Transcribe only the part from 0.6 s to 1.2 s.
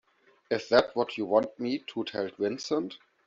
that what